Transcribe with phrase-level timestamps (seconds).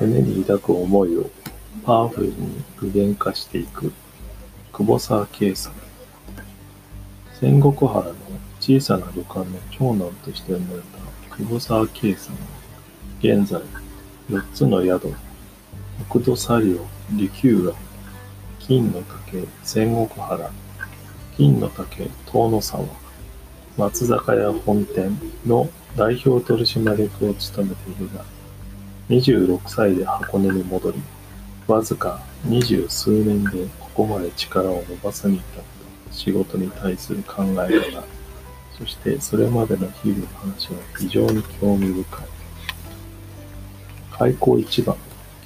[0.00, 1.30] 胸に抱く思いを
[1.84, 2.34] パワフルに
[2.76, 3.92] 具現化していく。
[4.72, 5.72] 久保沢圭さん。
[7.40, 8.14] 仙石原の
[8.60, 10.82] 小さな旅館の長男として生まれ
[11.28, 12.34] た久保沢圭さん。
[12.34, 12.40] は
[13.20, 13.60] 現在
[14.30, 15.12] 4つの宿。
[16.10, 16.78] 北土茶寮
[17.12, 17.74] 利休浦
[18.58, 20.50] 金の竹仙石原。
[21.36, 22.84] 金の竹遠野沢
[23.76, 28.24] 松坂屋本店の代表取締役を務めているが
[29.08, 31.02] 26歳で箱根に戻り、
[31.66, 35.44] わずか二十数年でここまで力を伸ばすに至っ
[36.08, 38.02] た仕事に対する考え方、
[38.78, 42.04] そしてそれまでの日々の話は非常に興味深い。
[44.10, 44.96] 開口一番、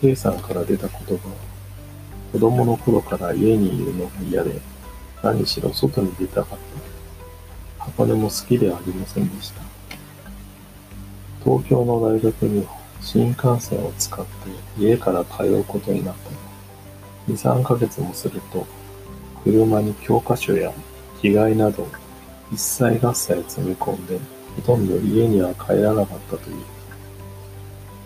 [0.00, 1.34] K さんから出た言葉は、
[2.32, 4.60] 子供の頃から家にいるのが嫌で、
[5.22, 6.58] 何しろ外に出たかっ
[7.78, 7.84] た。
[7.84, 9.62] 箱根も好きではありませんでした。
[11.42, 14.32] 東京の大学には新幹線を使って
[14.76, 16.36] 家から通うことになったが、
[17.28, 18.66] 二、三ヶ月もすると、
[19.44, 20.72] 車に教科書や
[21.22, 21.86] 着替えなど
[22.52, 24.18] 一切合切積み込んで、
[24.56, 26.56] ほとんど家には帰らなかったという。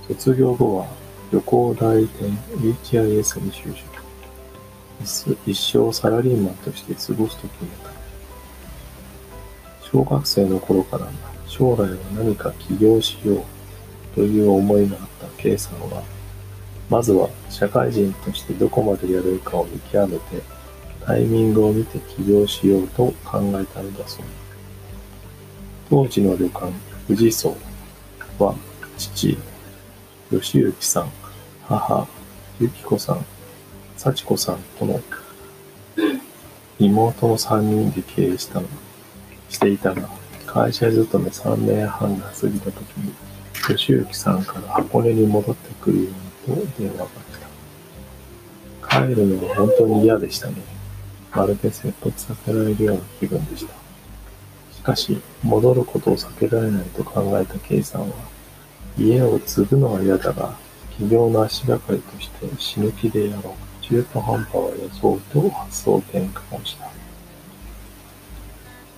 [0.08, 0.86] 卒業後は
[1.32, 2.36] 旅行代理店
[2.84, 5.40] HIS に就職。
[5.46, 7.90] 一生サラリーマンとして過ごすと決めた。
[9.90, 11.08] 小学生の頃から
[11.46, 13.59] 将来は何か起業しよう
[14.14, 16.02] という思いがあった K さんは、
[16.88, 20.42] まずは社会人としてどこまでやれるかを見極めて、
[21.06, 24.24] タイミングを見て起業しようと考えたのだそう。
[25.88, 26.72] 当時の旅館、
[27.06, 27.56] 富士荘
[28.38, 28.54] は、
[28.98, 29.36] 父、
[30.30, 31.10] 吉行さん、
[31.66, 32.06] 母、
[32.60, 33.24] 由紀子さん、
[33.96, 35.00] 幸子さんとの
[36.78, 38.68] 妹の3人で経営したの、
[39.48, 40.08] していたが、
[40.46, 43.12] 会社勤め3年半が過ぎた時に、
[43.76, 46.08] 吉行さんから箱根に戻ってくるよ
[46.46, 47.08] うにと電話が来
[48.80, 49.00] た。
[49.02, 50.54] 帰るのは本当に嫌でしたね。
[51.32, 53.72] まるで説得させられるような気分でした。
[54.74, 58.16] しかし、戻ることを避けられないと考えた K さんは、
[58.98, 60.32] 家を継ぐのは嫌だ。
[60.32, 60.56] が、
[60.90, 63.82] 企業の足がかりとして死ぬ気でやろう。
[63.82, 66.84] 中途半端は装うと発想転換をした。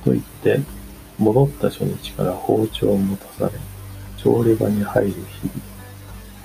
[0.05, 0.61] と言って、
[1.19, 3.53] 戻った初日から包丁を持たされ、
[4.23, 5.53] 調理場に入る日々。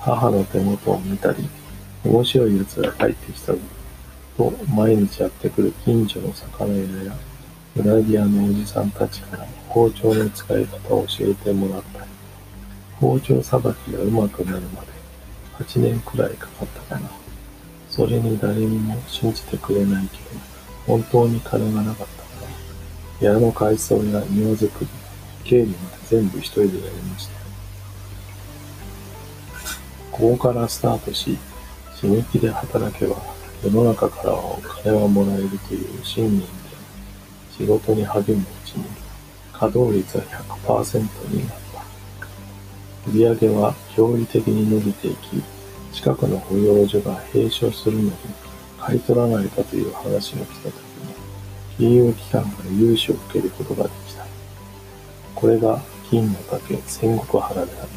[0.00, 1.48] 母の手元を見たり、
[2.04, 3.58] 面白い奴が帰ってきたぞ、
[4.36, 7.16] と毎日やってくる近所の魚屋や、
[7.76, 12.10] うなぎ屋のおじさんたちから包丁の使い方を教えてもらったり、
[13.00, 14.88] 包丁さばきがうまくなるまで
[15.64, 17.10] 8年くらいかかったかな。
[17.90, 20.22] それに誰にも信じてくれないけど、
[20.86, 22.48] 本当に金がなかったから、
[23.20, 24.88] 部屋の改装や庭作り、
[25.44, 27.37] 経理まで全部一人でやりました。
[30.18, 31.38] ここからスタートし、
[31.94, 33.16] 死ぬ気で働けば
[33.64, 36.46] 世の中からはお金はもらえるという信念で
[37.56, 38.84] 仕事に励むうちに
[39.52, 41.00] 稼働率は100%
[41.32, 43.10] になった。
[43.10, 45.40] 売り上げは驚異的に伸びていき、
[45.92, 48.12] 近くの保養所が閉所するのに
[48.80, 50.80] 買い取らないかという話が来た時に、
[51.76, 54.26] 金融機関から融資を受けることができた。
[55.36, 55.80] これが
[56.10, 57.88] 金の竹戦国原であり、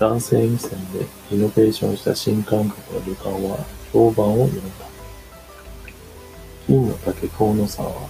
[0.00, 3.58] 男性目線でイノベーションした新感覚の旅館は
[3.92, 4.62] 評判を呼んだ。
[6.66, 8.08] 金の竹遠野沢は、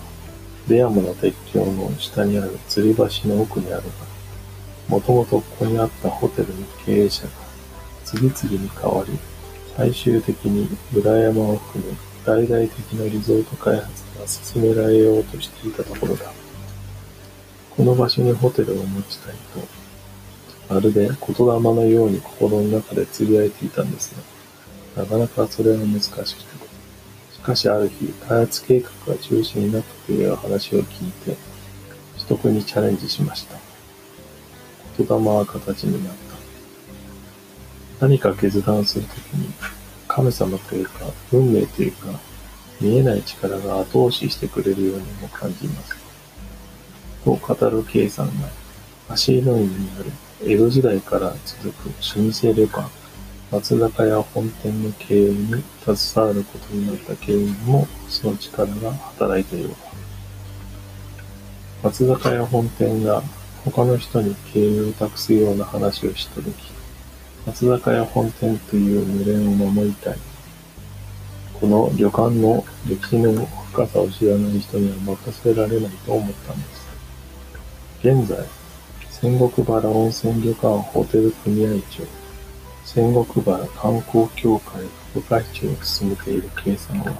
[0.68, 3.88] レアムの鉄橋の下にある吊り橋の奥にあるが、
[4.86, 7.30] もともとここにあったホテルの経営者が
[8.04, 9.18] 次々に変わり、
[9.76, 16.30] 最終的に裏山を含む大々的なリゾート開発が進められようとしていたところだ。
[17.70, 19.89] この場所にホテルを持ちたいと
[20.70, 24.14] まるで言霊のように心の中でつぶやいていたんです
[24.96, 26.60] が、なかなかそれは難しくて。
[27.40, 31.36] しかしある日、開発計画が中止になったという話を聞いて、
[32.18, 33.56] 取得にチャレンジしました。
[34.98, 36.12] 言霊は形になっ
[37.98, 38.06] た。
[38.06, 39.48] 何か決断するときに、
[40.06, 42.08] 神様というか、運命というか、
[42.80, 45.96] 見えない力が後押ししてくれるようにも感じます。
[47.24, 48.48] と語る K さんが、
[49.12, 50.12] 足の院にある
[50.44, 51.92] 江戸時代から続く老
[52.30, 52.88] 舗旅館、
[53.50, 59.70] 松坂屋本店の経営に携わることになった経営にもその力が働いている。
[61.82, 63.22] 松坂屋本店が
[63.64, 66.54] 他の人に経営を託すような話をしたとき、
[67.46, 70.18] 松坂屋本店という無連を守りたい。
[71.60, 76.88] この旅館の歴史の深さを知らない人には任せられないと思ったんです。
[78.02, 78.46] 現在、
[79.20, 82.04] 仙石原温泉旅館ホテル組合長、
[82.86, 84.82] 仙石原観光協会
[85.12, 87.12] 副会長を務めている K さんは、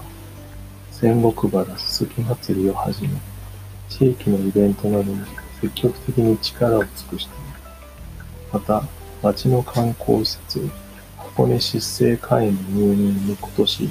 [0.91, 3.11] 仙石原すすき祭りをはじめ、
[3.91, 5.19] 地域のイベントなどに
[5.61, 7.45] 積極的に力を尽くしている。
[8.51, 8.83] また、
[9.23, 10.71] 町の観光施設、
[11.19, 13.91] 箱根湿生会員の入念に今年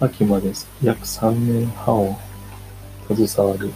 [0.00, 0.52] 秋まで
[0.82, 2.18] 約3年半を
[3.14, 3.70] 携わり、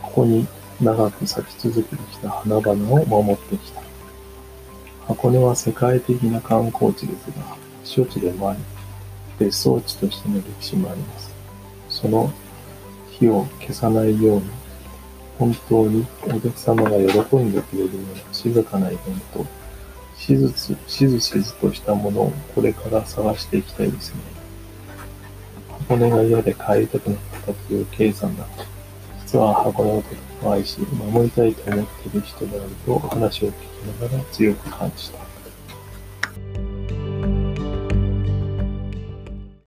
[0.00, 0.46] ここに
[0.82, 3.80] 長く咲き続けてきた花々を守ってきた。
[5.06, 8.58] 箱根は世界的な観光地ですが、避暑地でもあり、
[9.38, 11.30] 別荘地としての歴史もあります。
[11.88, 12.32] その
[13.10, 14.42] 火を消さないように、
[15.38, 19.46] 本当にお客様が喜んでくれるような静かなイベント、
[20.16, 24.20] しずつ、しずしずとしたものをこれから探していきたいですね。
[25.88, 28.46] 箱根が嫌で帰りたくなったという K さんだ、
[29.38, 30.02] は箱根を
[30.40, 35.31] と愛し、守りたいと思っている人であると話を聞きながら強く感じた。